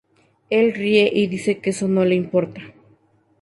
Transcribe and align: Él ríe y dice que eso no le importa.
Él 0.49 0.73
ríe 0.73 1.11
y 1.13 1.27
dice 1.27 1.59
que 1.59 1.69
eso 1.69 1.87
no 1.87 2.03
le 2.05 2.15
importa. 2.15 2.59